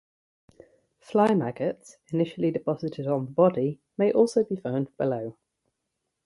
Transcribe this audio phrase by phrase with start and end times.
[0.99, 5.37] Fly maggots, initially deposited on the body, may also be found below.